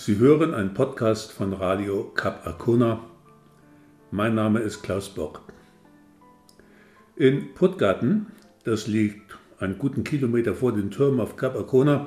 Sie 0.00 0.18
hören 0.18 0.54
einen 0.54 0.74
Podcast 0.74 1.32
von 1.32 1.52
Radio 1.52 2.04
Cap 2.14 2.46
Arcona. 2.46 3.04
Mein 4.12 4.36
Name 4.36 4.60
ist 4.60 4.80
Klaus 4.80 5.08
Bock. 5.08 5.42
In 7.16 7.52
Puttgarten, 7.54 8.26
das 8.62 8.86
liegt 8.86 9.36
einen 9.58 9.76
guten 9.76 10.04
Kilometer 10.04 10.54
vor 10.54 10.72
den 10.72 10.92
Türmen 10.92 11.18
auf 11.18 11.36
Cap 11.36 11.56
Arcona, 11.56 12.06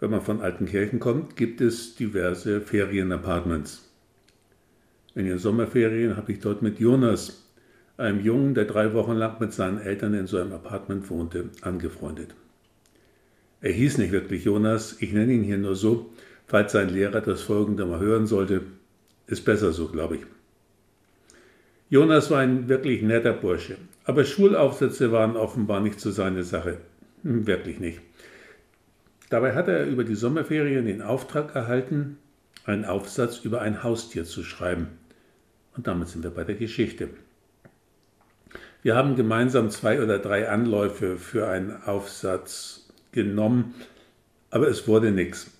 wenn 0.00 0.10
man 0.10 0.20
von 0.20 0.40
Altenkirchen 0.40 0.98
kommt, 0.98 1.36
gibt 1.36 1.60
es 1.60 1.94
diverse 1.94 2.60
Ferienapartments. 2.60 3.88
In 5.14 5.24
den 5.24 5.38
Sommerferien 5.38 6.16
habe 6.16 6.32
ich 6.32 6.40
dort 6.40 6.60
mit 6.60 6.80
Jonas, 6.80 7.48
einem 7.98 8.18
Jungen, 8.18 8.54
der 8.54 8.64
drei 8.64 8.94
Wochen 8.94 9.12
lang 9.12 9.36
mit 9.38 9.52
seinen 9.52 9.78
Eltern 9.78 10.14
in 10.14 10.26
so 10.26 10.38
einem 10.38 10.54
Apartment 10.54 11.08
wohnte, 11.08 11.50
angefreundet. 11.60 12.34
Er 13.60 13.70
hieß 13.70 13.98
nicht 13.98 14.10
wirklich 14.10 14.44
Jonas, 14.44 14.96
ich 14.98 15.12
nenne 15.12 15.32
ihn 15.32 15.44
hier 15.44 15.58
nur 15.58 15.76
so, 15.76 16.10
falls 16.52 16.72
sein 16.72 16.90
Lehrer 16.90 17.22
das 17.22 17.40
folgende 17.40 17.86
mal 17.86 17.98
hören 17.98 18.26
sollte. 18.26 18.60
Ist 19.26 19.46
besser 19.46 19.72
so, 19.72 19.88
glaube 19.88 20.16
ich. 20.16 20.22
Jonas 21.88 22.30
war 22.30 22.40
ein 22.40 22.68
wirklich 22.68 23.00
netter 23.00 23.32
Bursche, 23.32 23.78
aber 24.04 24.26
Schulaufsätze 24.26 25.12
waren 25.12 25.36
offenbar 25.36 25.80
nicht 25.80 25.98
so 25.98 26.10
seine 26.10 26.44
Sache. 26.44 26.76
Hm, 27.22 27.46
wirklich 27.46 27.80
nicht. 27.80 28.02
Dabei 29.30 29.54
hatte 29.54 29.72
er 29.72 29.86
über 29.86 30.04
die 30.04 30.14
Sommerferien 30.14 30.84
den 30.84 31.00
Auftrag 31.00 31.54
erhalten, 31.54 32.18
einen 32.66 32.84
Aufsatz 32.84 33.38
über 33.38 33.62
ein 33.62 33.82
Haustier 33.82 34.26
zu 34.26 34.44
schreiben. 34.44 34.88
Und 35.74 35.86
damit 35.86 36.08
sind 36.08 36.22
wir 36.22 36.32
bei 36.32 36.44
der 36.44 36.56
Geschichte. 36.56 37.08
Wir 38.82 38.94
haben 38.94 39.16
gemeinsam 39.16 39.70
zwei 39.70 40.02
oder 40.02 40.18
drei 40.18 40.50
Anläufe 40.50 41.16
für 41.16 41.48
einen 41.48 41.82
Aufsatz 41.84 42.92
genommen, 43.10 43.74
aber 44.50 44.68
es 44.68 44.86
wurde 44.86 45.12
nichts. 45.12 45.50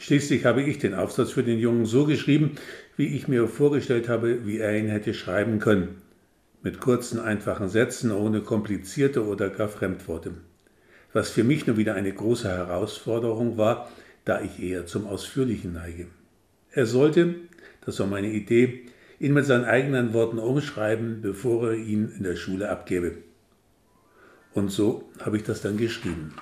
Schließlich 0.00 0.46
habe 0.46 0.62
ich 0.62 0.78
den 0.78 0.94
Aufsatz 0.94 1.32
für 1.32 1.42
den 1.42 1.58
Jungen 1.58 1.84
so 1.84 2.06
geschrieben, 2.06 2.52
wie 2.96 3.14
ich 3.14 3.28
mir 3.28 3.46
vorgestellt 3.46 4.08
habe, 4.08 4.46
wie 4.46 4.56
er 4.56 4.74
ihn 4.74 4.88
hätte 4.88 5.12
schreiben 5.12 5.58
können. 5.58 6.00
Mit 6.62 6.80
kurzen, 6.80 7.20
einfachen 7.20 7.68
Sätzen, 7.68 8.10
ohne 8.10 8.40
komplizierte 8.40 9.26
oder 9.26 9.50
gar 9.50 9.68
Fremdworte. 9.68 10.32
Was 11.12 11.28
für 11.28 11.44
mich 11.44 11.66
nur 11.66 11.76
wieder 11.76 11.94
eine 11.96 12.14
große 12.14 12.48
Herausforderung 12.48 13.58
war, 13.58 13.90
da 14.24 14.40
ich 14.40 14.62
eher 14.62 14.86
zum 14.86 15.06
Ausführlichen 15.06 15.74
neige. 15.74 16.06
Er 16.72 16.86
sollte, 16.86 17.34
das 17.84 18.00
war 18.00 18.06
meine 18.06 18.30
Idee, 18.30 18.86
ihn 19.18 19.34
mit 19.34 19.44
seinen 19.44 19.66
eigenen 19.66 20.14
Worten 20.14 20.38
umschreiben, 20.38 21.20
bevor 21.20 21.72
er 21.72 21.76
ihn 21.76 22.10
in 22.16 22.24
der 22.24 22.36
Schule 22.36 22.70
abgebe. 22.70 23.18
Und 24.54 24.70
so 24.70 25.10
habe 25.20 25.36
ich 25.36 25.42
das 25.42 25.60
dann 25.60 25.76
geschrieben. 25.76 26.32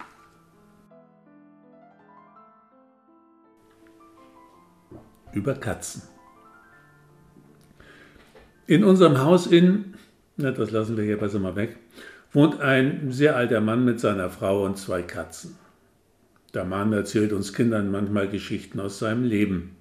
Über 5.32 5.54
Katzen. 5.54 6.02
In 8.66 8.84
unserem 8.84 9.18
Haus 9.18 9.46
in, 9.46 9.94
na, 10.36 10.50
das 10.50 10.70
lassen 10.70 10.96
wir 10.96 11.04
hier 11.04 11.18
besser 11.18 11.38
mal 11.38 11.56
weg, 11.56 11.76
wohnt 12.32 12.60
ein 12.60 13.10
sehr 13.10 13.36
alter 13.36 13.60
Mann 13.60 13.84
mit 13.84 14.00
seiner 14.00 14.30
Frau 14.30 14.64
und 14.64 14.76
zwei 14.76 15.02
Katzen. 15.02 15.56
Der 16.54 16.64
Mann 16.64 16.92
erzählt 16.92 17.32
uns 17.32 17.52
Kindern 17.52 17.90
manchmal 17.90 18.28
Geschichten 18.28 18.80
aus 18.80 18.98
seinem 18.98 19.24
Leben. 19.24 19.76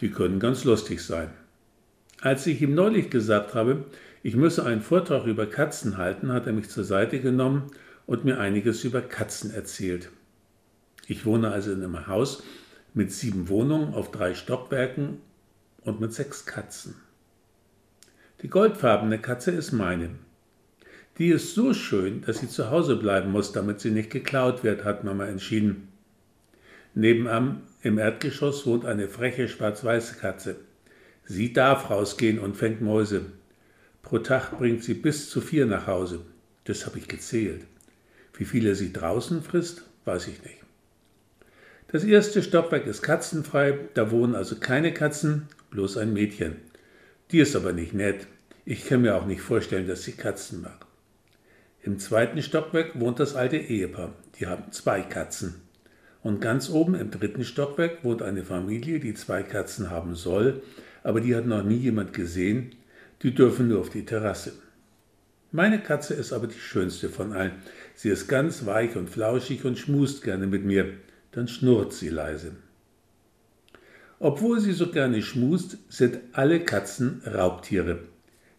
Die 0.00 0.10
können 0.10 0.40
ganz 0.40 0.64
lustig 0.64 1.02
sein. 1.02 1.30
Als 2.20 2.46
ich 2.46 2.60
ihm 2.62 2.74
neulich 2.74 3.10
gesagt 3.10 3.54
habe, 3.54 3.84
ich 4.22 4.36
müsse 4.36 4.64
einen 4.64 4.82
Vortrag 4.82 5.26
über 5.26 5.46
Katzen 5.46 5.96
halten, 5.96 6.32
hat 6.32 6.46
er 6.46 6.52
mich 6.52 6.68
zur 6.68 6.84
Seite 6.84 7.20
genommen 7.20 7.70
und 8.06 8.24
mir 8.24 8.38
einiges 8.38 8.84
über 8.84 9.00
Katzen 9.00 9.52
erzählt. 9.52 10.10
Ich 11.06 11.24
wohne 11.24 11.50
also 11.50 11.72
in 11.72 11.82
einem 11.82 12.06
Haus, 12.06 12.42
mit 12.94 13.12
sieben 13.12 13.48
Wohnungen 13.48 13.94
auf 13.94 14.10
drei 14.10 14.34
Stockwerken 14.34 15.18
und 15.82 16.00
mit 16.00 16.12
sechs 16.12 16.46
Katzen. 16.46 16.94
Die 18.42 18.48
goldfarbene 18.48 19.18
Katze 19.18 19.50
ist 19.50 19.72
meine. 19.72 20.10
Die 21.18 21.28
ist 21.28 21.54
so 21.54 21.74
schön, 21.74 22.22
dass 22.22 22.38
sie 22.38 22.48
zu 22.48 22.70
Hause 22.70 22.96
bleiben 22.96 23.30
muss, 23.30 23.52
damit 23.52 23.80
sie 23.80 23.90
nicht 23.90 24.10
geklaut 24.10 24.64
wird, 24.64 24.84
hat 24.84 25.04
Mama 25.04 25.26
entschieden. 25.26 25.88
Nebenan 26.94 27.62
im 27.82 27.98
Erdgeschoss 27.98 28.66
wohnt 28.66 28.84
eine 28.84 29.08
freche 29.08 29.48
schwarz-weiße 29.48 30.16
Katze. 30.16 30.56
Sie 31.24 31.52
darf 31.52 31.90
rausgehen 31.90 32.38
und 32.38 32.56
fängt 32.56 32.80
Mäuse. 32.80 33.26
Pro 34.02 34.18
Tag 34.18 34.58
bringt 34.58 34.82
sie 34.82 34.94
bis 34.94 35.30
zu 35.30 35.40
vier 35.40 35.66
nach 35.66 35.86
Hause. 35.86 36.20
Das 36.64 36.86
habe 36.86 36.98
ich 36.98 37.06
gezählt. 37.06 37.66
Wie 38.34 38.44
viele 38.44 38.74
sie 38.74 38.92
draußen 38.92 39.42
frisst, 39.42 39.84
weiß 40.04 40.28
ich 40.28 40.42
nicht. 40.42 40.60
Das 41.92 42.04
erste 42.04 42.40
Stockwerk 42.40 42.86
ist 42.86 43.02
katzenfrei, 43.02 43.76
da 43.94 44.12
wohnen 44.12 44.36
also 44.36 44.54
keine 44.54 44.94
Katzen, 44.94 45.48
bloß 45.70 45.96
ein 45.96 46.12
Mädchen. 46.12 46.56
Die 47.32 47.40
ist 47.40 47.56
aber 47.56 47.72
nicht 47.72 47.94
nett. 47.94 48.28
Ich 48.64 48.86
kann 48.86 49.02
mir 49.02 49.16
auch 49.16 49.26
nicht 49.26 49.40
vorstellen, 49.40 49.88
dass 49.88 50.04
sie 50.04 50.12
Katzen 50.12 50.62
mag. 50.62 50.86
Im 51.82 51.98
zweiten 51.98 52.42
Stockwerk 52.42 53.00
wohnt 53.00 53.18
das 53.18 53.34
alte 53.34 53.56
Ehepaar. 53.56 54.12
Die 54.38 54.46
haben 54.46 54.70
zwei 54.70 55.00
Katzen. 55.00 55.62
Und 56.22 56.40
ganz 56.40 56.70
oben 56.70 56.94
im 56.94 57.10
dritten 57.10 57.44
Stockwerk 57.44 58.04
wohnt 58.04 58.22
eine 58.22 58.44
Familie, 58.44 59.00
die 59.00 59.14
zwei 59.14 59.42
Katzen 59.42 59.90
haben 59.90 60.14
soll, 60.14 60.62
aber 61.02 61.20
die 61.20 61.34
hat 61.34 61.46
noch 61.46 61.64
nie 61.64 61.78
jemand 61.78 62.12
gesehen. 62.12 62.76
Die 63.22 63.34
dürfen 63.34 63.66
nur 63.66 63.80
auf 63.80 63.90
die 63.90 64.04
Terrasse. 64.04 64.52
Meine 65.50 65.80
Katze 65.80 66.14
ist 66.14 66.32
aber 66.32 66.46
die 66.46 66.58
schönste 66.58 67.08
von 67.08 67.32
allen. 67.32 67.52
Sie 67.96 68.10
ist 68.10 68.28
ganz 68.28 68.64
weich 68.64 68.94
und 68.94 69.10
flauschig 69.10 69.64
und 69.64 69.76
schmust 69.76 70.22
gerne 70.22 70.46
mit 70.46 70.64
mir 70.64 70.92
dann 71.32 71.48
schnurrt 71.48 71.92
sie 71.92 72.08
leise. 72.08 72.52
Obwohl 74.18 74.60
sie 74.60 74.72
so 74.72 74.90
gerne 74.90 75.22
schmust, 75.22 75.78
sind 75.88 76.18
alle 76.32 76.60
Katzen 76.60 77.22
Raubtiere. 77.24 78.00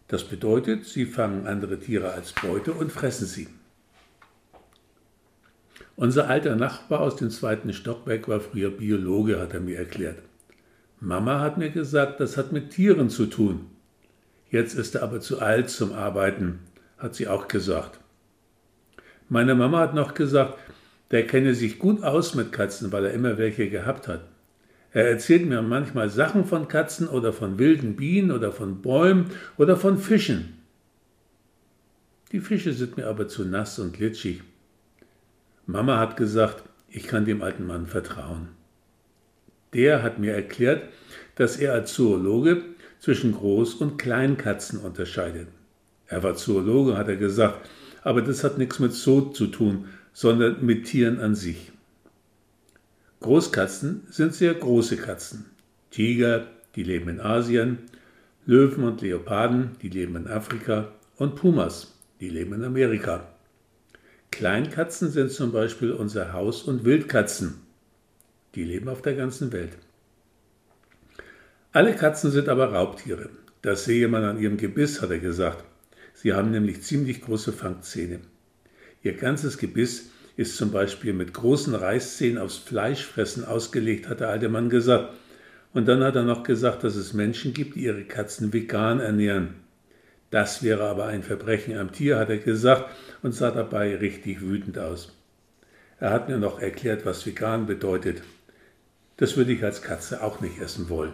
Das 0.08 0.24
bedeutet, 0.24 0.84
sie 0.84 1.06
fangen 1.06 1.46
andere 1.46 1.78
Tiere 1.78 2.12
als 2.12 2.32
Beute 2.32 2.72
und 2.72 2.90
fressen 2.90 3.26
sie. 3.26 3.48
Unser 5.94 6.28
alter 6.28 6.56
Nachbar 6.56 7.00
aus 7.00 7.16
dem 7.16 7.30
zweiten 7.30 7.72
Stockwerk 7.72 8.26
war 8.26 8.40
früher 8.40 8.70
Biologe, 8.70 9.40
hat 9.40 9.54
er 9.54 9.60
mir 9.60 9.78
erklärt. 9.78 10.18
Mama 11.00 11.40
hat 11.40 11.58
mir 11.58 11.70
gesagt, 11.70 12.20
das 12.20 12.36
hat 12.36 12.52
mit 12.52 12.70
Tieren 12.70 13.10
zu 13.10 13.26
tun. 13.26 13.66
Jetzt 14.50 14.74
ist 14.74 14.94
er 14.94 15.02
aber 15.02 15.20
zu 15.20 15.40
alt 15.40 15.70
zum 15.70 15.92
Arbeiten, 15.92 16.60
hat 16.98 17.14
sie 17.14 17.28
auch 17.28 17.48
gesagt. 17.48 18.00
Meine 19.28 19.54
Mama 19.54 19.80
hat 19.80 19.94
noch 19.94 20.14
gesagt, 20.14 20.58
der 21.12 21.26
kenne 21.26 21.54
sich 21.54 21.78
gut 21.78 22.02
aus 22.02 22.34
mit 22.34 22.50
Katzen, 22.52 22.90
weil 22.90 23.04
er 23.04 23.12
immer 23.12 23.38
welche 23.38 23.68
gehabt 23.68 24.08
hat. 24.08 24.26
Er 24.92 25.08
erzählt 25.08 25.46
mir 25.46 25.62
manchmal 25.62 26.10
Sachen 26.10 26.44
von 26.44 26.68
Katzen 26.68 27.08
oder 27.08 27.32
von 27.32 27.58
wilden 27.58 27.96
Bienen 27.96 28.30
oder 28.30 28.50
von 28.50 28.82
Bäumen 28.82 29.26
oder 29.56 29.76
von 29.76 29.98
Fischen. 29.98 30.58
Die 32.32 32.40
Fische 32.40 32.72
sind 32.72 32.96
mir 32.96 33.06
aber 33.06 33.28
zu 33.28 33.44
nass 33.44 33.78
und 33.78 33.92
glitschig. 33.92 34.42
Mama 35.66 35.98
hat 35.98 36.16
gesagt, 36.16 36.64
ich 36.88 37.06
kann 37.06 37.24
dem 37.24 37.42
alten 37.42 37.66
Mann 37.66 37.86
vertrauen. 37.86 38.48
Der 39.74 40.02
hat 40.02 40.18
mir 40.18 40.34
erklärt, 40.34 40.82
dass 41.36 41.56
er 41.56 41.72
als 41.72 41.94
Zoologe 41.94 42.62
zwischen 43.00 43.34
Groß- 43.34 43.78
und 43.78 43.96
Kleinkatzen 43.98 44.78
unterscheidet. 44.78 45.48
Er 46.06 46.22
war 46.22 46.36
Zoologe, 46.36 46.96
hat 46.96 47.08
er 47.08 47.16
gesagt, 47.16 47.68
aber 48.02 48.20
das 48.20 48.44
hat 48.44 48.58
nichts 48.58 48.78
mit 48.78 48.92
Zoo 48.92 49.30
zu 49.30 49.46
tun, 49.46 49.86
sondern 50.12 50.64
mit 50.64 50.84
Tieren 50.86 51.20
an 51.20 51.34
sich. 51.34 51.72
Großkatzen 53.20 54.02
sind 54.10 54.34
sehr 54.34 54.54
große 54.54 54.96
Katzen. 54.96 55.46
Tiger, 55.90 56.46
die 56.74 56.82
leben 56.82 57.08
in 57.08 57.20
Asien, 57.20 57.78
Löwen 58.46 58.84
und 58.84 59.00
Leoparden, 59.00 59.76
die 59.80 59.88
leben 59.88 60.16
in 60.16 60.26
Afrika 60.26 60.92
und 61.16 61.36
Pumas, 61.36 61.94
die 62.20 62.28
leben 62.28 62.54
in 62.54 62.64
Amerika. 62.64 63.28
Kleinkatzen 64.32 65.10
sind 65.10 65.30
zum 65.30 65.52
Beispiel 65.52 65.92
unser 65.92 66.32
Haus- 66.32 66.62
und 66.62 66.84
Wildkatzen. 66.84 67.60
Die 68.54 68.64
leben 68.64 68.88
auf 68.88 69.02
der 69.02 69.14
ganzen 69.14 69.52
Welt. 69.52 69.76
Alle 71.72 71.94
Katzen 71.94 72.30
sind 72.30 72.48
aber 72.48 72.72
Raubtiere. 72.72 73.30
Das 73.60 73.84
sehe 73.84 74.08
man 74.08 74.24
an 74.24 74.38
ihrem 74.38 74.56
Gebiss, 74.56 75.00
hat 75.00 75.10
er 75.10 75.20
gesagt. 75.20 75.64
Sie 76.14 76.32
haben 76.32 76.50
nämlich 76.50 76.82
ziemlich 76.82 77.22
große 77.22 77.52
Fangzähne. 77.52 78.20
Ihr 79.02 79.14
ganzes 79.14 79.58
Gebiss 79.58 80.10
ist 80.36 80.56
zum 80.56 80.70
Beispiel 80.70 81.12
mit 81.12 81.34
großen 81.34 81.74
Reißzähnen 81.74 82.38
aufs 82.38 82.56
Fleischfressen 82.56 83.44
ausgelegt, 83.44 84.08
hat 84.08 84.20
der 84.20 84.28
alte 84.28 84.48
Mann 84.48 84.70
gesagt. 84.70 85.12
Und 85.74 85.88
dann 85.88 86.02
hat 86.02 86.16
er 86.16 86.22
noch 86.22 86.42
gesagt, 86.42 86.84
dass 86.84 86.96
es 86.96 87.12
Menschen 87.12 87.52
gibt, 87.52 87.76
die 87.76 87.84
ihre 87.84 88.04
Katzen 88.04 88.52
vegan 88.52 89.00
ernähren. 89.00 89.54
Das 90.30 90.62
wäre 90.62 90.84
aber 90.84 91.06
ein 91.06 91.22
Verbrechen 91.22 91.76
am 91.76 91.92
Tier, 91.92 92.18
hat 92.18 92.30
er 92.30 92.38
gesagt 92.38 92.90
und 93.22 93.32
sah 93.32 93.50
dabei 93.50 93.96
richtig 93.96 94.40
wütend 94.40 94.78
aus. 94.78 95.12
Er 95.98 96.10
hat 96.10 96.28
mir 96.28 96.38
noch 96.38 96.60
erklärt, 96.60 97.04
was 97.04 97.26
vegan 97.26 97.66
bedeutet. 97.66 98.22
Das 99.18 99.36
würde 99.36 99.52
ich 99.52 99.62
als 99.62 99.82
Katze 99.82 100.22
auch 100.22 100.40
nicht 100.40 100.60
essen 100.60 100.88
wollen. 100.88 101.12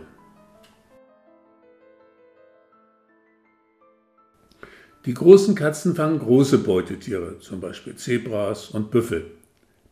Die 5.08 5.14
großen 5.14 5.54
Katzen 5.54 5.94
fangen 5.94 6.18
große 6.18 6.58
Beutetiere, 6.58 7.38
zum 7.40 7.62
Beispiel 7.62 7.94
Zebras 7.94 8.68
und 8.68 8.90
Büffel. 8.90 9.24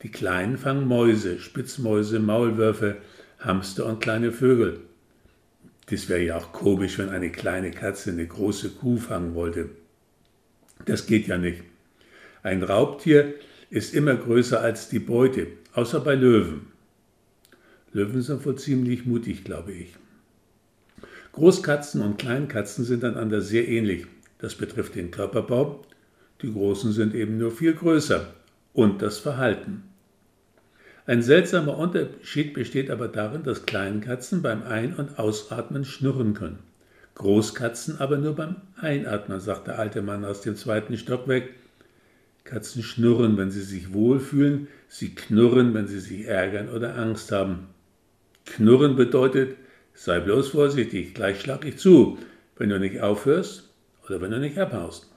Die 0.03 0.11
kleinen 0.11 0.59
fangen 0.59 0.87
Mäuse, 0.87 1.39
Spitzmäuse, 1.39 2.21
Maulwürfe, 2.21 2.99
Hamster 3.39 3.87
und 3.87 4.03
kleine 4.03 4.31
Vögel. 4.31 4.81
Das 5.89 6.11
wäre 6.11 6.21
ja 6.21 6.37
auch 6.37 6.53
komisch, 6.53 6.99
wenn 6.99 7.09
eine 7.09 7.33
kleine 7.33 7.71
Katze 7.71 8.11
eine 8.11 8.27
große 8.27 8.73
Kuh 8.73 8.99
fangen 8.99 9.35
wollte. 9.35 9.71
Das 10.85 11.07
geht 11.07 11.29
ja 11.29 11.39
nicht. 11.39 11.63
Ein 12.43 12.63
Raubtier 12.63 13.37
ist 13.71 13.95
immer 13.95 14.17
größer 14.17 14.61
als 14.61 14.91
die 14.91 14.99
Beute, 14.99 15.47
außer 15.73 16.01
bei 16.01 16.15
Löwen. 16.15 16.67
Löwen 17.95 18.21
sind 18.21 18.45
wohl 18.45 18.57
ziemlich 18.57 19.07
mutig, 19.07 19.45
glaube 19.45 19.73
ich. 19.73 19.95
Großkatzen 21.33 22.03
und 22.03 22.19
Kleinkatzen 22.19 22.85
sind 22.85 23.03
einander 23.03 23.41
sehr 23.41 23.67
ähnlich. 23.67 24.07
Das 24.39 24.55
betrifft 24.55 24.95
den 24.95 25.11
Körperbau. 25.11 25.83
Die 26.43 26.53
Großen 26.53 26.93
sind 26.93 27.15
eben 27.15 27.39
nur 27.39 27.51
viel 27.51 27.75
größer. 27.75 28.27
Und 28.73 29.01
das 29.01 29.19
Verhalten. 29.19 29.85
Ein 31.07 31.23
seltsamer 31.23 31.79
Unterschied 31.79 32.53
besteht 32.53 32.91
aber 32.91 33.09
darin, 33.09 33.45
dass 33.45 33.65
Kleinkatzen 33.65 34.43
beim 34.43 34.65
Ein- 34.65 34.95
und 34.95 35.19
Ausatmen 35.19 35.85
schnurren 35.85 36.35
können. 36.35 36.59
Großkatzen 37.15 37.99
aber 38.01 38.19
nur 38.19 38.35
beim 38.35 38.57
Einatmen, 38.77 39.41
sagt 39.41 39.69
der 39.69 39.79
alte 39.79 40.03
Mann 40.03 40.25
aus 40.25 40.43
dem 40.43 40.57
zweiten 40.57 40.99
Stockwerk. 40.99 41.45
Katzen 42.45 42.83
schnurren, 42.83 43.39
wenn 43.39 43.51
sie 43.51 43.63
sich 43.63 43.95
wohlfühlen, 43.95 44.69
sie 44.89 45.15
knurren, 45.15 45.73
wenn 45.73 45.87
sie 45.87 46.01
sich 46.01 46.27
ärgern 46.27 46.69
oder 46.69 46.97
Angst 46.97 47.33
haben. 47.33 47.69
Knurren 48.45 48.97
bedeutet, 48.97 49.57
sei 49.95 50.21
bloß 50.21 50.49
vorsichtig, 50.49 51.15
gleich 51.15 51.41
schlag 51.41 51.65
ich 51.65 51.79
zu, 51.79 52.19
wenn 52.57 52.69
du 52.69 52.79
nicht 52.79 53.01
aufhörst 53.01 53.66
oder 54.09 54.21
wenn 54.21 54.31
du 54.31 54.39
nicht 54.39 54.59
abhaust. 54.59 55.11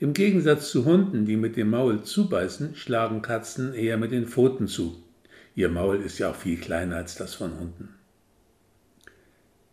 Im 0.00 0.12
Gegensatz 0.12 0.70
zu 0.70 0.84
Hunden, 0.84 1.26
die 1.26 1.36
mit 1.36 1.56
dem 1.56 1.70
Maul 1.70 2.02
zubeißen, 2.02 2.76
schlagen 2.76 3.20
Katzen 3.20 3.74
eher 3.74 3.96
mit 3.96 4.12
den 4.12 4.26
Pfoten 4.28 4.68
zu. 4.68 5.02
Ihr 5.56 5.68
Maul 5.68 5.96
ist 5.96 6.18
ja 6.18 6.30
auch 6.30 6.36
viel 6.36 6.58
kleiner 6.58 6.96
als 6.96 7.16
das 7.16 7.34
von 7.34 7.58
Hunden. 7.58 7.88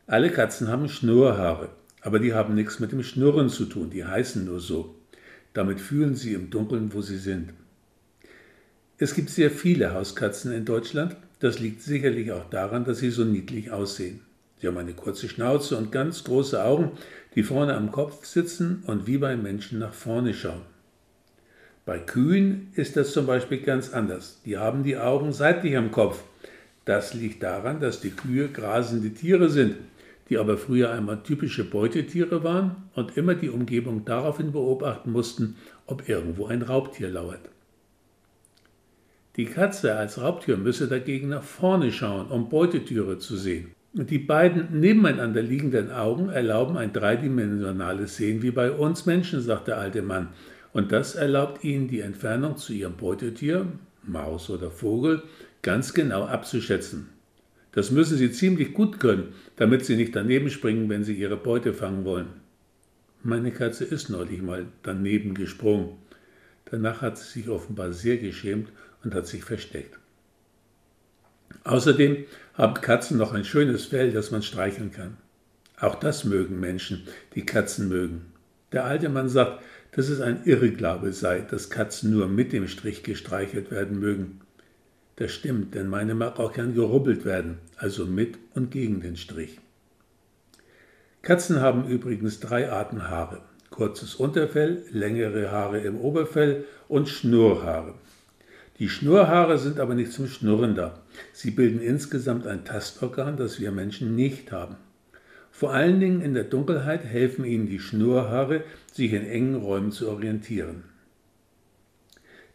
Alle 0.07 0.31
Katzen 0.31 0.67
haben 0.67 0.89
Schnurrhaare, 0.89 1.69
aber 2.01 2.19
die 2.19 2.33
haben 2.33 2.55
nichts 2.55 2.79
mit 2.79 2.91
dem 2.91 3.03
Schnurren 3.03 3.49
zu 3.49 3.65
tun, 3.65 3.91
die 3.91 4.05
heißen 4.05 4.45
nur 4.45 4.59
so. 4.59 4.95
Damit 5.53 5.79
fühlen 5.79 6.15
sie 6.15 6.33
im 6.33 6.49
Dunkeln, 6.49 6.93
wo 6.93 7.01
sie 7.01 7.17
sind. 7.17 7.53
Es 8.97 9.13
gibt 9.13 9.29
sehr 9.29 9.51
viele 9.51 9.93
Hauskatzen 9.93 10.51
in 10.51 10.65
Deutschland. 10.65 11.17
Das 11.39 11.59
liegt 11.59 11.81
sicherlich 11.81 12.31
auch 12.31 12.49
daran, 12.49 12.85
dass 12.85 12.99
sie 12.99 13.09
so 13.09 13.23
niedlich 13.23 13.71
aussehen. 13.71 14.21
Sie 14.57 14.67
haben 14.67 14.77
eine 14.77 14.93
kurze 14.93 15.27
Schnauze 15.27 15.77
und 15.77 15.91
ganz 15.91 16.23
große 16.23 16.63
Augen, 16.63 16.91
die 17.35 17.43
vorne 17.43 17.75
am 17.75 17.91
Kopf 17.91 18.25
sitzen 18.25 18.83
und 18.87 19.07
wie 19.07 19.17
bei 19.17 19.35
Menschen 19.35 19.79
nach 19.79 19.93
vorne 19.93 20.33
schauen. 20.33 20.61
Bei 21.85 21.99
Kühen 21.99 22.71
ist 22.73 22.97
das 22.97 23.11
zum 23.11 23.27
Beispiel 23.27 23.59
ganz 23.59 23.93
anders. 23.93 24.41
Die 24.45 24.57
haben 24.57 24.83
die 24.83 24.97
Augen 24.97 25.33
seitlich 25.33 25.77
am 25.77 25.91
Kopf. 25.91 26.23
Das 26.85 27.13
liegt 27.13 27.43
daran, 27.43 27.79
dass 27.79 28.01
die 28.01 28.11
Kühe 28.11 28.47
grasende 28.47 29.11
Tiere 29.11 29.49
sind, 29.49 29.75
die 30.29 30.37
aber 30.37 30.57
früher 30.57 30.91
einmal 30.91 31.21
typische 31.21 31.63
Beutetiere 31.63 32.43
waren 32.43 32.75
und 32.95 33.17
immer 33.17 33.35
die 33.35 33.49
Umgebung 33.49 34.05
daraufhin 34.05 34.51
beobachten 34.51 35.11
mussten, 35.11 35.57
ob 35.85 36.09
irgendwo 36.09 36.47
ein 36.47 36.63
Raubtier 36.63 37.09
lauert. 37.09 37.49
Die 39.35 39.45
Katze 39.45 39.95
als 39.95 40.19
Raubtier 40.21 40.57
müsse 40.57 40.87
dagegen 40.87 41.27
nach 41.27 41.43
vorne 41.43 41.91
schauen, 41.91 42.27
um 42.27 42.49
Beutetiere 42.49 43.19
zu 43.19 43.35
sehen. 43.35 43.75
Die 43.97 44.19
beiden 44.19 44.81
nebeneinander 44.81 45.41
liegenden 45.41 45.89
Augen 45.89 46.27
erlauben 46.27 46.75
ein 46.75 46.91
dreidimensionales 46.91 48.17
Sehen 48.17 48.41
wie 48.41 48.51
bei 48.51 48.69
uns 48.69 49.05
Menschen, 49.05 49.39
sagt 49.39 49.69
der 49.69 49.77
alte 49.77 50.01
Mann. 50.01 50.33
Und 50.73 50.91
das 50.91 51.15
erlaubt 51.15 51.63
ihnen 51.63 51.87
die 51.87 52.01
Entfernung 52.01 52.57
zu 52.57 52.73
ihrem 52.73 52.97
Beutetier, 52.97 53.67
Maus 54.03 54.49
oder 54.49 54.69
Vogel, 54.69 55.23
ganz 55.61 55.93
genau 55.93 56.25
abzuschätzen. 56.25 57.07
Das 57.71 57.89
müssen 57.89 58.17
sie 58.17 58.33
ziemlich 58.33 58.73
gut 58.73 58.99
können, 58.99 59.29
damit 59.55 59.85
sie 59.85 59.95
nicht 59.95 60.13
daneben 60.13 60.49
springen, 60.49 60.89
wenn 60.89 61.05
sie 61.05 61.13
ihre 61.13 61.37
Beute 61.37 61.73
fangen 61.73 62.03
wollen. 62.03 62.27
Meine 63.23 63.51
Katze 63.51 63.85
ist 63.85 64.09
neulich 64.09 64.41
mal 64.41 64.65
daneben 64.83 65.35
gesprungen. 65.35 65.91
Danach 66.65 67.01
hat 67.01 67.17
sie 67.17 67.39
sich 67.39 67.49
offenbar 67.49 67.93
sehr 67.93 68.17
geschämt 68.17 68.73
und 69.05 69.15
hat 69.15 69.25
sich 69.25 69.45
versteckt. 69.45 69.97
Außerdem 71.63 72.25
haben 72.53 72.73
Katzen 72.75 73.17
noch 73.17 73.33
ein 73.33 73.45
schönes 73.45 73.85
Fell, 73.85 74.11
das 74.11 74.31
man 74.31 74.43
streicheln 74.43 74.91
kann. 74.91 75.17
Auch 75.79 75.95
das 75.95 76.23
mögen 76.23 76.59
Menschen, 76.59 77.07
die 77.33 77.45
Katzen 77.45 77.89
mögen. 77.89 78.27
Der 78.71 78.85
alte 78.85 79.09
Mann 79.09 79.29
sagt, 79.29 79.61
dass 79.91 80.09
es 80.09 80.21
ein 80.21 80.43
Irrglaube 80.45 81.13
sei, 81.13 81.41
dass 81.41 81.69
Katzen 81.69 82.11
nur 82.11 82.27
mit 82.27 82.53
dem 82.53 82.67
Strich 82.67 83.03
gestreichelt 83.03 83.71
werden 83.71 83.99
mögen. 83.99 84.41
Das 85.17 85.31
stimmt, 85.31 85.75
denn 85.75 85.87
meine 85.87 86.15
mag 86.15 86.39
auch 86.39 86.53
gern 86.53 86.73
gerubbelt 86.75 87.23
werden, 87.23 87.59
also 87.77 88.05
mit 88.05 88.37
und 88.53 88.71
gegen 88.71 89.01
den 89.01 89.15
Strich. 89.15 89.59
Katzen 91.21 91.61
haben 91.61 91.87
übrigens 91.87 92.39
drei 92.39 92.69
Arten 92.69 93.09
Haare. 93.09 93.41
Kurzes 93.69 94.15
Unterfell, 94.15 94.83
längere 94.91 95.51
Haare 95.51 95.79
im 95.79 95.99
Oberfell 95.99 96.65
und 96.87 97.09
Schnurrhaare. 97.09 97.95
Die 98.79 98.89
Schnurrhaare 98.89 99.57
sind 99.57 99.79
aber 99.79 99.95
nicht 99.95 100.11
zum 100.11 100.27
Schnurren 100.27 100.75
da. 100.75 101.01
Sie 101.31 101.51
bilden 101.51 101.79
insgesamt 101.79 102.45
ein 102.45 102.65
Tastorgan, 102.65 103.37
das 103.37 103.59
wir 103.59 103.71
Menschen 103.71 104.15
nicht 104.15 104.51
haben. 104.51 104.75
Vor 105.49 105.73
allen 105.73 106.01
Dingen 106.01 106.19
in 106.19 106.33
der 106.33 106.43
Dunkelheit 106.43 107.05
helfen 107.05 107.45
ihnen 107.45 107.67
die 107.67 107.79
Schnurrhaare, 107.79 108.65
sich 108.91 109.13
in 109.13 109.25
engen 109.25 109.55
Räumen 109.55 109.93
zu 109.93 110.09
orientieren. 110.09 110.83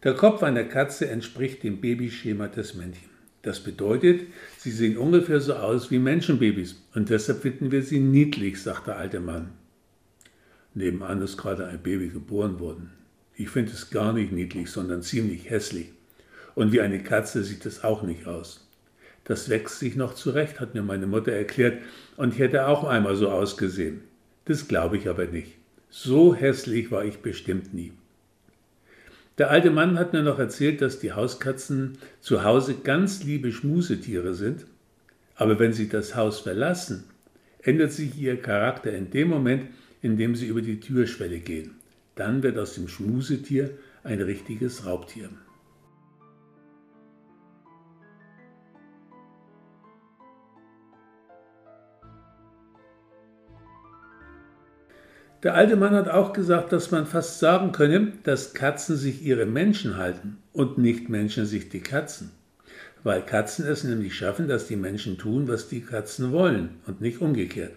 Der 0.02 0.12
Kopf 0.12 0.42
einer 0.42 0.64
Katze 0.64 1.08
entspricht 1.08 1.62
dem 1.62 1.80
Babyschema 1.80 2.48
des 2.48 2.74
Männchen. 2.74 3.08
Das 3.40 3.60
bedeutet, 3.60 4.26
sie 4.58 4.70
sehen 4.70 4.98
ungefähr 4.98 5.40
so 5.40 5.54
aus 5.54 5.90
wie 5.90 5.98
Menschenbabys 5.98 6.82
und 6.94 7.08
deshalb 7.08 7.40
finden 7.40 7.70
wir 7.70 7.82
sie 7.82 8.00
niedlich, 8.00 8.62
sagt 8.62 8.86
der 8.86 8.98
alte 8.98 9.20
Mann. 9.20 9.52
Nebenan 10.74 11.22
ist 11.22 11.38
gerade 11.38 11.66
ein 11.66 11.82
Baby 11.82 12.08
geboren 12.08 12.60
worden. 12.60 12.90
Ich 13.34 13.48
finde 13.48 13.72
es 13.72 13.88
gar 13.88 14.12
nicht 14.12 14.32
niedlich, 14.32 14.70
sondern 14.70 15.00
ziemlich 15.00 15.48
hässlich. 15.48 15.90
Und 16.54 16.72
wie 16.72 16.80
eine 16.80 17.02
Katze 17.02 17.44
sieht 17.44 17.66
es 17.66 17.84
auch 17.84 18.02
nicht 18.02 18.26
aus. 18.26 18.68
Das 19.24 19.48
wächst 19.48 19.78
sich 19.78 19.96
noch 19.96 20.14
zurecht, 20.14 20.60
hat 20.60 20.74
mir 20.74 20.82
meine 20.82 21.06
Mutter 21.06 21.32
erklärt, 21.32 21.78
und 22.16 22.34
ich 22.34 22.40
hätte 22.40 22.66
auch 22.66 22.84
einmal 22.84 23.16
so 23.16 23.30
ausgesehen. 23.30 24.00
Das 24.46 24.66
glaube 24.66 24.96
ich 24.96 25.08
aber 25.08 25.26
nicht. 25.26 25.52
So 25.88 26.34
hässlich 26.34 26.90
war 26.90 27.04
ich 27.04 27.18
bestimmt 27.18 27.74
nie. 27.74 27.92
Der 29.38 29.50
alte 29.50 29.70
Mann 29.70 29.98
hat 29.98 30.12
mir 30.12 30.22
noch 30.22 30.38
erzählt, 30.38 30.82
dass 30.82 30.98
die 30.98 31.12
Hauskatzen 31.12 31.98
zu 32.20 32.44
Hause 32.44 32.74
ganz 32.82 33.24
liebe 33.24 33.52
Schmusetiere 33.52 34.34
sind, 34.34 34.66
aber 35.34 35.58
wenn 35.58 35.72
sie 35.72 35.88
das 35.88 36.14
Haus 36.14 36.40
verlassen, 36.40 37.04
ändert 37.62 37.92
sich 37.92 38.18
ihr 38.18 38.40
Charakter 38.40 38.92
in 38.92 39.10
dem 39.10 39.28
Moment, 39.28 39.66
in 40.02 40.16
dem 40.16 40.34
sie 40.34 40.46
über 40.46 40.62
die 40.62 40.80
Türschwelle 40.80 41.38
gehen. 41.38 41.72
Dann 42.16 42.42
wird 42.42 42.58
aus 42.58 42.74
dem 42.74 42.88
Schmusetier 42.88 43.70
ein 44.04 44.20
richtiges 44.20 44.84
Raubtier. 44.84 45.30
Der 55.42 55.54
alte 55.54 55.76
Mann 55.76 55.94
hat 55.94 56.08
auch 56.08 56.34
gesagt, 56.34 56.70
dass 56.70 56.90
man 56.90 57.06
fast 57.06 57.38
sagen 57.38 57.72
könne, 57.72 58.12
dass 58.24 58.52
Katzen 58.52 58.96
sich 58.96 59.24
ihre 59.24 59.46
Menschen 59.46 59.96
halten 59.96 60.36
und 60.52 60.76
nicht 60.76 61.08
Menschen 61.08 61.46
sich 61.46 61.70
die 61.70 61.80
Katzen. 61.80 62.30
Weil 63.02 63.22
Katzen 63.22 63.66
es 63.66 63.82
nämlich 63.82 64.14
schaffen, 64.14 64.48
dass 64.48 64.66
die 64.66 64.76
Menschen 64.76 65.16
tun, 65.16 65.48
was 65.48 65.68
die 65.68 65.80
Katzen 65.80 66.32
wollen 66.32 66.76
und 66.86 67.00
nicht 67.00 67.22
umgekehrt. 67.22 67.72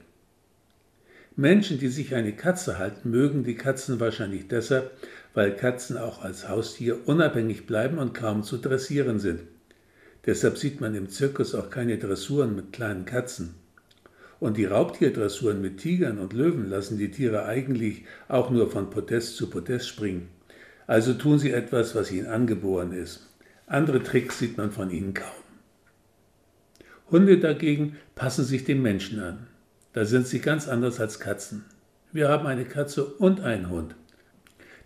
Menschen, 1.37 1.79
die 1.79 1.87
sich 1.87 2.13
eine 2.13 2.33
Katze 2.33 2.77
halten, 2.77 3.09
mögen 3.09 3.45
die 3.45 3.55
Katzen 3.55 4.01
wahrscheinlich 4.01 4.49
deshalb, 4.49 4.91
weil 5.33 5.55
Katzen 5.55 5.97
auch 5.97 6.21
als 6.21 6.49
Haustier 6.49 7.07
unabhängig 7.07 7.65
bleiben 7.65 7.97
und 7.97 8.13
kaum 8.13 8.43
zu 8.43 8.57
dressieren 8.57 9.19
sind. 9.19 9.39
Deshalb 10.25 10.57
sieht 10.57 10.81
man 10.81 10.95
im 10.95 11.09
Zirkus 11.09 11.55
auch 11.55 11.69
keine 11.69 11.97
Dressuren 11.97 12.55
mit 12.55 12.73
kleinen 12.73 13.05
Katzen. 13.05 13.55
Und 14.43 14.57
die 14.57 14.65
Raubtierdressuren 14.65 15.61
mit 15.61 15.77
Tigern 15.77 16.19
und 16.19 16.33
Löwen 16.33 16.69
lassen 16.69 16.97
die 16.97 17.09
Tiere 17.09 17.45
eigentlich 17.45 18.03
auch 18.27 18.49
nur 18.49 18.69
von 18.69 18.89
Podest 18.89 19.37
zu 19.37 19.49
Podest 19.49 19.87
springen. 19.87 20.27
Also 20.85 21.13
tun 21.13 21.39
sie 21.39 21.53
etwas, 21.53 21.95
was 21.95 22.11
ihnen 22.11 22.27
angeboren 22.27 22.91
ist. 22.91 23.25
Andere 23.67 24.03
Tricks 24.03 24.39
sieht 24.39 24.57
man 24.57 24.69
von 24.69 24.89
ihnen 24.89 25.13
kaum. 25.13 25.29
Hunde 27.09 27.39
dagegen 27.39 27.95
passen 28.15 28.43
sich 28.43 28.65
dem 28.65 28.81
Menschen 28.81 29.21
an. 29.21 29.47
Da 29.93 30.03
sind 30.03 30.27
sie 30.27 30.39
ganz 30.39 30.67
anders 30.67 30.99
als 30.99 31.21
Katzen. 31.21 31.63
Wir 32.11 32.27
haben 32.27 32.45
eine 32.45 32.65
Katze 32.65 33.05
und 33.05 33.39
einen 33.39 33.69
Hund. 33.69 33.95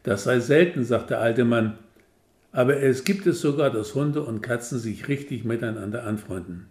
Das 0.03 0.25
sei 0.25 0.39
selten, 0.39 0.83
sagt 0.83 1.09
der 1.09 1.19
alte 1.19 1.45
Mann, 1.45 1.79
aber 2.51 2.77
es 2.79 3.05
gibt 3.05 3.25
es 3.25 3.41
sogar, 3.41 3.71
dass 3.71 3.95
Hunde 3.95 4.21
und 4.21 4.41
Katzen 4.41 4.77
sich 4.77 5.07
richtig 5.07 5.45
miteinander 5.45 6.03
anfreunden. 6.03 6.67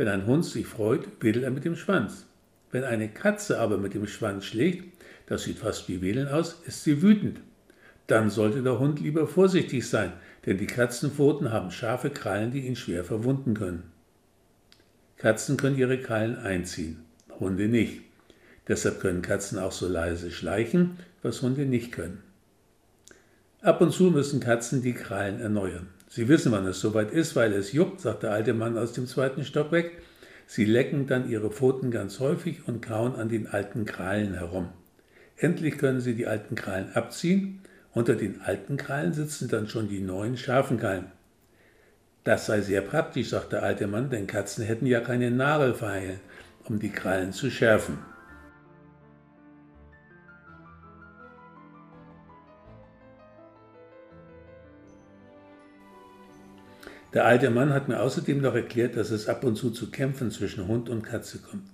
Wenn 0.00 0.08
ein 0.08 0.24
Hund 0.24 0.46
sich 0.46 0.66
freut, 0.66 1.06
wedelt 1.20 1.44
er 1.44 1.50
mit 1.50 1.66
dem 1.66 1.76
Schwanz. 1.76 2.24
Wenn 2.72 2.84
eine 2.84 3.10
Katze 3.10 3.60
aber 3.60 3.76
mit 3.76 3.92
dem 3.92 4.06
Schwanz 4.06 4.46
schlägt, 4.46 4.82
das 5.26 5.42
sieht 5.42 5.58
fast 5.58 5.90
wie 5.90 6.00
Wedeln 6.00 6.28
aus, 6.28 6.62
ist 6.66 6.84
sie 6.84 7.02
wütend. 7.02 7.42
Dann 8.06 8.30
sollte 8.30 8.62
der 8.62 8.78
Hund 8.78 8.98
lieber 9.00 9.26
vorsichtig 9.26 9.86
sein, 9.86 10.14
denn 10.46 10.56
die 10.56 10.66
Katzenpfoten 10.66 11.52
haben 11.52 11.70
scharfe 11.70 12.08
Krallen, 12.08 12.50
die 12.50 12.66
ihn 12.66 12.76
schwer 12.76 13.04
verwunden 13.04 13.52
können. 13.52 13.92
Katzen 15.18 15.58
können 15.58 15.76
ihre 15.76 15.98
Krallen 15.98 16.38
einziehen, 16.38 17.04
Hunde 17.38 17.68
nicht. 17.68 18.00
Deshalb 18.68 19.00
können 19.00 19.20
Katzen 19.20 19.58
auch 19.58 19.72
so 19.72 19.86
leise 19.86 20.30
schleichen, 20.30 20.96
was 21.20 21.42
Hunde 21.42 21.66
nicht 21.66 21.92
können. 21.92 22.22
Ab 23.60 23.82
und 23.82 23.92
zu 23.92 24.04
müssen 24.04 24.40
Katzen 24.40 24.80
die 24.80 24.94
Krallen 24.94 25.42
erneuern. 25.42 25.88
Sie 26.12 26.26
wissen, 26.26 26.50
wann 26.50 26.66
es 26.66 26.80
soweit 26.80 27.12
ist, 27.12 27.36
weil 27.36 27.52
es 27.52 27.72
juckt, 27.72 28.00
sagt 28.00 28.24
der 28.24 28.32
alte 28.32 28.52
Mann 28.52 28.76
aus 28.76 28.92
dem 28.92 29.06
zweiten 29.06 29.44
Stockwerk. 29.44 29.92
Sie 30.44 30.64
lecken 30.64 31.06
dann 31.06 31.30
ihre 31.30 31.50
Pfoten 31.50 31.92
ganz 31.92 32.18
häufig 32.18 32.66
und 32.66 32.82
kauen 32.82 33.14
an 33.14 33.28
den 33.28 33.46
alten 33.46 33.84
Krallen 33.84 34.34
herum. 34.34 34.70
Endlich 35.36 35.78
können 35.78 36.00
sie 36.00 36.16
die 36.16 36.26
alten 36.26 36.56
Krallen 36.56 36.92
abziehen. 36.94 37.60
Unter 37.94 38.16
den 38.16 38.40
alten 38.40 38.76
Krallen 38.76 39.12
sitzen 39.12 39.48
dann 39.48 39.68
schon 39.68 39.88
die 39.88 40.00
neuen 40.00 40.36
scharfen 40.36 40.80
Krallen. 40.80 41.12
Das 42.24 42.46
sei 42.46 42.60
sehr 42.60 42.80
praktisch, 42.80 43.28
sagt 43.28 43.52
der 43.52 43.62
alte 43.62 43.86
Mann, 43.86 44.10
denn 44.10 44.26
Katzen 44.26 44.64
hätten 44.64 44.86
ja 44.86 44.98
keine 44.98 45.30
Nagelfeile, 45.30 46.18
um 46.64 46.80
die 46.80 46.90
Krallen 46.90 47.32
zu 47.32 47.52
schärfen. 47.52 47.98
Der 57.12 57.26
alte 57.26 57.50
Mann 57.50 57.72
hat 57.72 57.88
mir 57.88 58.00
außerdem 58.00 58.40
noch 58.40 58.54
erklärt, 58.54 58.96
dass 58.96 59.10
es 59.10 59.28
ab 59.28 59.42
und 59.42 59.56
zu 59.56 59.70
zu 59.70 59.90
Kämpfen 59.90 60.30
zwischen 60.30 60.68
Hund 60.68 60.88
und 60.88 61.02
Katze 61.02 61.38
kommt. 61.38 61.68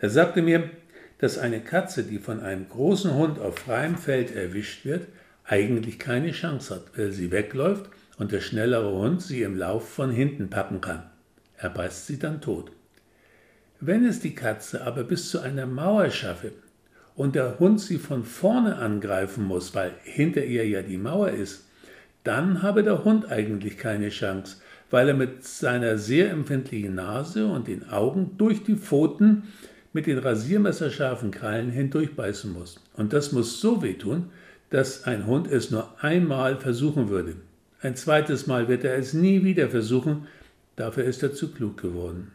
Er 0.00 0.10
sagte 0.10 0.42
mir, 0.42 0.70
dass 1.18 1.38
eine 1.38 1.60
Katze, 1.60 2.04
die 2.04 2.18
von 2.18 2.40
einem 2.40 2.68
großen 2.68 3.14
Hund 3.14 3.40
auf 3.40 3.58
freiem 3.58 3.96
Feld 3.96 4.34
erwischt 4.34 4.84
wird, 4.84 5.08
eigentlich 5.44 5.98
keine 5.98 6.30
Chance 6.30 6.76
hat, 6.76 6.96
weil 6.96 7.10
sie 7.10 7.32
wegläuft 7.32 7.90
und 8.18 8.30
der 8.30 8.40
schnellere 8.40 8.92
Hund 8.92 9.22
sie 9.22 9.42
im 9.42 9.56
Lauf 9.56 9.88
von 9.88 10.10
hinten 10.10 10.50
packen 10.50 10.80
kann. 10.80 11.02
Er 11.56 11.70
beißt 11.70 12.06
sie 12.06 12.18
dann 12.18 12.40
tot. 12.40 12.70
Wenn 13.80 14.04
es 14.04 14.20
die 14.20 14.34
Katze 14.34 14.84
aber 14.84 15.02
bis 15.02 15.30
zu 15.30 15.40
einer 15.40 15.66
Mauer 15.66 16.10
schaffe 16.10 16.52
und 17.16 17.34
der 17.34 17.58
Hund 17.58 17.80
sie 17.80 17.98
von 17.98 18.24
vorne 18.24 18.76
angreifen 18.76 19.44
muss, 19.44 19.74
weil 19.74 19.92
hinter 20.04 20.44
ihr 20.44 20.68
ja 20.68 20.82
die 20.82 20.98
Mauer 20.98 21.30
ist, 21.30 21.67
dann 22.24 22.62
habe 22.62 22.82
der 22.82 23.04
Hund 23.04 23.30
eigentlich 23.30 23.78
keine 23.78 24.10
Chance, 24.10 24.56
weil 24.90 25.08
er 25.08 25.14
mit 25.14 25.44
seiner 25.44 25.98
sehr 25.98 26.30
empfindlichen 26.30 26.94
Nase 26.94 27.46
und 27.46 27.68
den 27.68 27.88
Augen 27.90 28.32
durch 28.38 28.64
die 28.64 28.76
Pfoten 28.76 29.44
mit 29.92 30.06
den 30.06 30.18
rasiermesserscharfen 30.18 31.30
Krallen 31.30 31.70
hindurchbeißen 31.70 32.52
muss. 32.52 32.80
Und 32.94 33.12
das 33.12 33.32
muss 33.32 33.60
so 33.60 33.82
wehtun, 33.82 34.30
dass 34.70 35.04
ein 35.04 35.26
Hund 35.26 35.50
es 35.50 35.70
nur 35.70 35.94
einmal 36.02 36.56
versuchen 36.56 37.08
würde. 37.08 37.36
Ein 37.80 37.96
zweites 37.96 38.46
Mal 38.46 38.68
wird 38.68 38.84
er 38.84 38.96
es 38.96 39.14
nie 39.14 39.44
wieder 39.44 39.70
versuchen, 39.70 40.26
dafür 40.76 41.04
ist 41.04 41.22
er 41.22 41.32
zu 41.32 41.52
klug 41.52 41.80
geworden. 41.80 42.32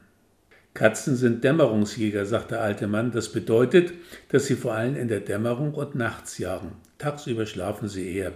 Katzen 0.73 1.15
sind 1.15 1.43
Dämmerungsjäger, 1.43 2.25
sagt 2.25 2.49
der 2.51 2.61
alte 2.61 2.87
Mann. 2.87 3.11
Das 3.11 3.29
bedeutet, 3.29 3.93
dass 4.29 4.47
sie 4.47 4.55
vor 4.55 4.73
allem 4.73 4.95
in 4.95 5.07
der 5.07 5.19
Dämmerung 5.19 5.75
und 5.75 5.93
nachts 5.93 6.39
jagen. 6.39 6.71
Tagsüber 6.97 7.45
schlafen 7.45 7.87
sie 7.87 8.15
eher. 8.15 8.33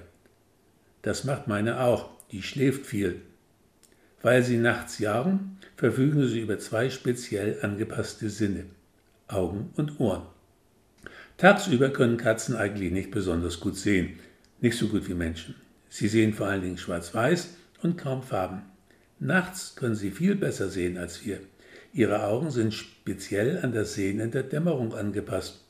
Das 1.02 1.24
macht 1.24 1.48
meine 1.48 1.80
auch, 1.82 2.10
die 2.32 2.44
schläft 2.44 2.86
viel. 2.86 3.22
Weil 4.22 4.44
sie 4.44 4.58
nachts 4.58 5.00
jagen, 5.00 5.58
verfügen 5.76 6.28
sie 6.28 6.42
über 6.42 6.60
zwei 6.60 6.90
speziell 6.90 7.60
angepasste 7.62 8.30
Sinne, 8.30 8.66
Augen 9.28 9.72
und 9.76 10.00
Ohren. 10.00 10.24
Tagsüber 11.38 11.90
können 11.90 12.18
Katzen 12.18 12.56
eigentlich 12.56 12.92
nicht 12.92 13.12
besonders 13.12 13.60
gut 13.60 13.78
sehen, 13.78 14.20
nicht 14.60 14.78
so 14.78 14.88
gut 14.88 15.08
wie 15.08 15.14
Menschen. 15.14 15.56
Sie 15.90 16.08
sehen 16.08 16.34
vor 16.34 16.48
allen 16.48 16.64
Dingen 16.64 16.78
schwarz-weiß 16.78 17.50
und 17.84 17.98
kaum 17.98 18.24
Farben. 18.24 18.64
Nachts 19.20 19.76
können 19.76 19.96
sie 19.96 20.12
viel 20.12 20.36
besser 20.36 20.70
sehen 20.70 20.98
als 20.98 21.26
wir. 21.26 21.40
Ihre 21.94 22.24
Augen 22.24 22.52
sind 22.52 22.74
speziell 22.74 23.60
an 23.64 23.72
das 23.72 23.94
Sehen 23.94 24.20
in 24.20 24.32
der 24.32 24.44
Dämmerung 24.44 24.94
angepasst. 24.94 25.64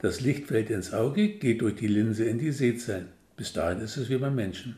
Das 0.00 0.20
Licht 0.20 0.46
fällt 0.46 0.70
ins 0.70 0.92
Auge, 0.92 1.28
geht 1.28 1.60
durch 1.60 1.74
die 1.74 1.88
Linse 1.88 2.24
in 2.24 2.38
die 2.38 2.52
Sehzellen. 2.52 3.08
Bis 3.38 3.52
dahin 3.52 3.80
ist 3.80 3.96
es 3.96 4.10
wie 4.10 4.18
beim 4.18 4.34
Menschen. 4.34 4.76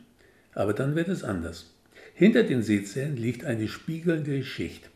Aber 0.54 0.74
dann 0.74 0.94
wird 0.94 1.08
es 1.08 1.24
anders. 1.24 1.74
Hinter 2.14 2.42
den 2.42 2.62
Sehzellen 2.62 3.16
liegt 3.16 3.44
eine 3.44 3.66
spiegelnde 3.66 4.44
Schicht. 4.44 4.90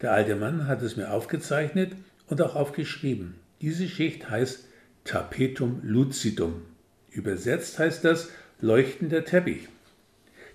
Der 0.00 0.12
alte 0.12 0.36
Mann 0.36 0.68
hat 0.68 0.80
es 0.80 0.96
mir 0.96 1.10
aufgezeichnet 1.10 1.92
und 2.28 2.40
auch 2.40 2.54
aufgeschrieben. 2.54 3.34
Diese 3.60 3.88
Schicht 3.88 4.30
heißt 4.30 4.66
Tapetum 5.02 5.80
lucidum. 5.82 6.62
Übersetzt 7.10 7.80
heißt 7.80 8.04
das 8.04 8.30
leuchtender 8.60 9.24
Teppich. 9.24 9.68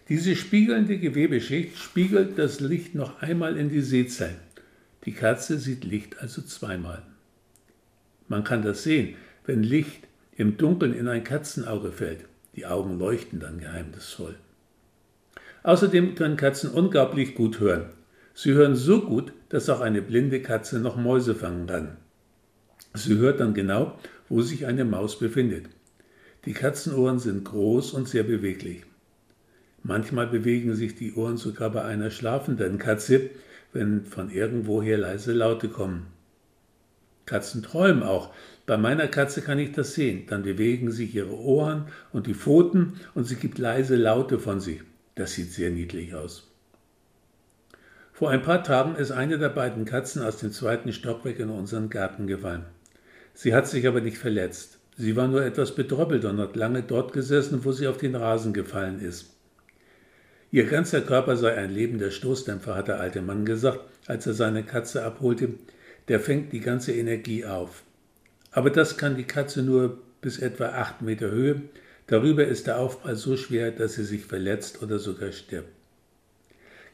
Diese 0.07 0.37
spiegelnde 0.37 0.97
Gewebeschicht 0.97 1.77
spiegelt 1.77 2.37
das 2.37 2.61
Licht 2.61 2.95
noch 2.95 3.21
einmal 3.21 3.57
in 3.57 3.67
die 3.67 3.81
Sehzellen. 3.81 4.39
Die 5.03 5.11
Katze 5.11 5.59
sieht 5.59 5.83
Licht 5.83 6.19
also 6.19 6.41
zweimal. 6.41 7.01
Man 8.29 8.45
kann 8.45 8.61
das 8.61 8.83
sehen, 8.83 9.15
wenn 9.45 9.63
Licht 9.63 10.07
im 10.35 10.57
Dunkeln 10.57 10.93
in 10.93 11.07
ein 11.07 11.23
Katzenauge 11.23 11.91
fällt. 11.91 12.25
Die 12.55 12.65
Augen 12.65 12.99
leuchten 12.99 13.39
dann 13.39 13.59
geheimnisvoll. 13.59 14.35
Außerdem 15.63 16.15
können 16.15 16.37
Katzen 16.37 16.71
unglaublich 16.71 17.35
gut 17.35 17.59
hören. 17.59 17.85
Sie 18.33 18.53
hören 18.53 18.75
so 18.75 19.01
gut, 19.01 19.33
dass 19.49 19.69
auch 19.69 19.81
eine 19.81 20.01
blinde 20.01 20.41
Katze 20.41 20.79
noch 20.79 20.95
Mäuse 20.95 21.35
fangen 21.35 21.67
kann. 21.67 21.97
Sie 22.93 23.17
hört 23.17 23.39
dann 23.39 23.53
genau, 23.53 23.97
wo 24.29 24.41
sich 24.41 24.65
eine 24.65 24.85
Maus 24.85 25.17
befindet. 25.19 25.65
Die 26.45 26.53
Katzenohren 26.53 27.19
sind 27.19 27.45
groß 27.45 27.93
und 27.93 28.09
sehr 28.09 28.23
beweglich. 28.23 28.83
Manchmal 29.81 30.27
bewegen 30.27 30.75
sich 30.75 30.95
die 30.95 31.13
Ohren 31.13 31.37
sogar 31.37 31.69
bei 31.69 31.83
einer 31.83 32.09
schlafenden 32.09 32.77
Katze, 32.77 33.29
wenn 33.71 34.05
von 34.05 34.29
irgendwoher 34.29 34.97
leise 34.97 35.33
Laute 35.33 35.69
kommen. 35.69 36.07
Katzen 37.25 37.63
träumen 37.63 38.03
auch, 38.03 38.33
bei 38.65 38.77
meiner 38.77 39.07
Katze 39.07 39.41
kann 39.41 39.59
ich 39.59 39.73
das 39.73 39.93
sehen. 39.93 40.25
Dann 40.27 40.43
bewegen 40.43 40.91
sich 40.91 41.13
ihre 41.15 41.37
Ohren 41.37 41.87
und 42.13 42.27
die 42.27 42.33
Pfoten 42.33 42.93
und 43.13 43.25
sie 43.25 43.35
gibt 43.35 43.57
leise 43.57 43.95
Laute 43.95 44.39
von 44.39 44.59
sich. 44.59 44.81
Das 45.15 45.33
sieht 45.33 45.51
sehr 45.51 45.69
niedlich 45.69 46.15
aus. 46.15 46.49
Vor 48.13 48.29
ein 48.29 48.41
paar 48.41 48.63
Tagen 48.63 48.95
ist 48.95 49.11
eine 49.11 49.37
der 49.37 49.49
beiden 49.49 49.85
Katzen 49.85 50.21
aus 50.21 50.37
dem 50.37 50.51
zweiten 50.51 50.93
Stockwerk 50.93 51.39
in 51.39 51.49
unseren 51.49 51.89
Garten 51.89 52.27
gefallen. 52.27 52.63
Sie 53.33 53.53
hat 53.53 53.67
sich 53.67 53.87
aber 53.87 54.01
nicht 54.01 54.17
verletzt. 54.17 54.79
Sie 54.95 55.15
war 55.15 55.27
nur 55.27 55.43
etwas 55.43 55.75
bedröppelt 55.75 56.23
und 56.23 56.39
hat 56.39 56.55
lange 56.55 56.83
dort 56.83 57.13
gesessen, 57.13 57.65
wo 57.65 57.71
sie 57.71 57.87
auf 57.87 57.97
den 57.97 58.15
Rasen 58.15 58.53
gefallen 58.53 59.01
ist. 59.01 59.35
Ihr 60.51 60.65
ganzer 60.65 61.01
Körper 61.01 61.35
sei 61.35 61.55
ein 61.55 61.71
lebender 61.71 62.11
Stoßdämpfer, 62.11 62.75
hat 62.75 62.87
der 62.87 62.99
alte 62.99 63.23
Mann 63.23 63.43
gesagt, 63.43 63.79
als 64.05 64.27
er 64.27 64.35
seine 64.35 64.63
Katze 64.63 65.03
abholte. 65.03 65.55
Der 66.07 66.19
fängt 66.19 66.53
die 66.53 66.59
ganze 66.59 66.93
Energie 66.93 67.43
auf. 67.43 67.83
Aber 68.53 68.69
das 68.69 68.97
kann 68.97 69.17
die 69.17 69.25
Katze 69.25 69.63
nur 69.63 69.97
bis 70.21 70.39
etwa 70.39 70.69
acht 70.69 71.01
Meter 71.01 71.29
Höhe. 71.29 71.63
Darüber 72.07 72.45
ist 72.45 72.67
der 72.67 72.79
Aufprall 72.79 73.15
so 73.15 73.35
schwer, 73.35 73.71
dass 73.71 73.95
sie 73.95 74.03
sich 74.03 74.25
verletzt 74.25 74.81
oder 74.81 74.99
sogar 74.99 75.31
stirbt. 75.31 75.69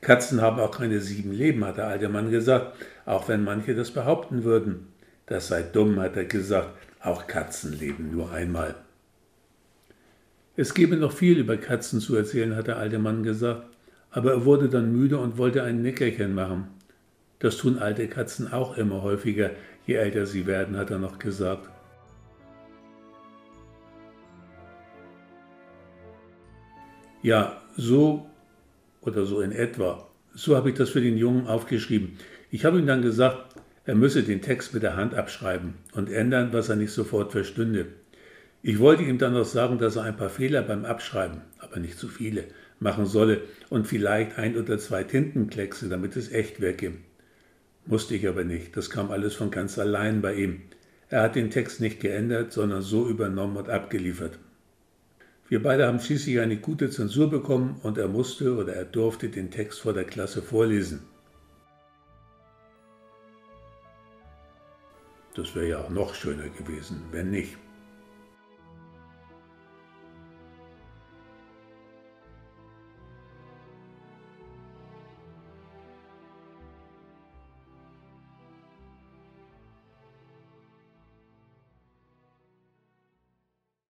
Katzen 0.02 0.42
haben 0.42 0.60
auch 0.60 0.72
keine 0.72 1.02
sieben 1.02 1.34
Leben, 1.34 1.66
hat 1.66 1.78
der 1.78 1.88
alte 1.88 2.08
Mann 2.08 2.32
gesagt, 2.32 2.78
auch 3.06 3.28
wenn 3.28 3.44
manche 3.44 3.76
das 3.76 3.92
behaupten 3.92 4.46
würden. 4.46 4.88
Das 5.26 5.50
sei 5.50 5.62
dumm, 5.62 6.00
hat 6.00 6.16
er 6.16 6.26
gesagt, 6.26 6.70
auch 7.02 7.28
Katzen 7.28 7.78
leben 7.78 8.12
nur 8.12 8.32
einmal. 8.32 8.76
Es 10.56 10.74
gebe 10.74 10.96
noch 10.96 11.12
viel 11.12 11.38
über 11.38 11.58
Katzen 11.58 12.00
zu 12.00 12.16
erzählen, 12.16 12.56
hat 12.56 12.68
der 12.68 12.78
alte 12.78 13.00
Mann 13.00 13.24
gesagt, 13.24 13.64
aber 14.12 14.32
er 14.32 14.46
wurde 14.46 14.70
dann 14.70 14.92
müde 14.92 15.18
und 15.18 15.38
wollte 15.38 15.64
ein 15.64 15.82
Nickerchen 15.82 16.34
machen. 16.34 16.68
Das 17.40 17.58
tun 17.58 17.78
alte 17.78 18.08
Katzen 18.08 18.52
auch 18.52 18.78
immer 18.78 19.02
häufiger, 19.02 19.52
je 19.90 19.96
älter 19.96 20.28
sie 20.28 20.46
werden, 20.46 20.78
hat 20.78 20.92
er 20.92 21.00
noch 21.00 21.18
gesagt. 21.18 21.68
Ja, 27.24 27.62
so 27.76 28.30
oder 29.02 29.26
so 29.26 29.42
in 29.42 29.52
etwa. 29.52 30.08
So 30.34 30.56
habe 30.56 30.70
ich 30.70 30.76
das 30.76 30.92
für 30.92 31.02
den 31.02 31.18
Jungen 31.18 31.48
aufgeschrieben. 31.48 32.18
Ich 32.52 32.66
habe 32.66 32.78
ihm 32.78 32.86
dann 32.86 33.02
gesagt, 33.02 33.56
er 33.86 33.96
müsse 33.96 34.22
den 34.22 34.44
Text 34.44 34.76
mit 34.76 34.84
der 34.84 34.96
Hand 34.96 35.16
abschreiben 35.16 35.74
und 35.94 36.12
ändern, 36.12 36.54
was 36.54 36.70
er 36.70 36.76
nicht 36.76 36.92
sofort 36.92 37.32
verstünde. 37.32 37.88
Ich 38.62 38.78
wollte 38.78 39.04
ihm 39.04 39.18
dann 39.18 39.34
noch 39.34 39.46
sagen, 39.46 39.80
dass 39.80 39.96
er 39.96 40.04
ein 40.04 40.18
paar 40.18 40.30
Fehler 40.30 40.62
beim 40.62 40.86
Abschreiben, 40.86 41.42
aber 41.58 41.80
nicht 41.80 41.98
zu 41.98 42.08
viele, 42.08 42.44
machen 42.80 43.08
solle 43.08 43.42
und 43.70 43.88
vielleicht 43.88 44.38
ein 44.38 44.56
oder 44.56 44.78
zwei 44.78 45.04
Tintenkleckse, 45.04 45.90
damit 45.90 46.16
es 46.16 46.32
echt 46.32 46.62
wirke. 46.62 46.94
Musste 47.90 48.14
ich 48.14 48.28
aber 48.28 48.44
nicht, 48.44 48.78
das 48.78 48.92
kam 48.92 49.10
alles 49.10 49.34
von 49.34 49.50
ganz 49.50 49.80
allein 49.80 50.22
bei 50.22 50.36
ihm. 50.36 50.62
Er 51.10 51.24
hat 51.24 51.36
den 51.36 51.50
Text 51.50 51.82
nicht 51.82 52.00
geändert, 52.00 52.54
sondern 52.54 52.84
so 52.84 53.10
übernommen 53.10 53.58
und 53.58 53.68
abgeliefert. 53.68 54.38
Wir 55.48 55.64
beide 55.64 55.88
haben 55.88 56.00
schließlich 56.00 56.40
eine 56.40 56.58
gute 56.58 56.92
Zensur 56.92 57.32
bekommen 57.32 57.80
und 57.82 57.98
er 57.98 58.08
musste 58.08 58.56
oder 58.56 58.76
er 58.76 58.86
durfte 58.86 59.30
den 59.30 59.50
Text 59.50 59.80
vor 59.80 59.94
der 59.94 60.04
Klasse 60.04 60.44
vorlesen. 60.44 61.02
Das 65.34 65.56
wäre 65.56 65.70
ja 65.70 65.90
noch 65.90 66.14
schöner 66.14 66.50
gewesen, 66.50 67.02
wenn 67.10 67.32
nicht. 67.32 67.58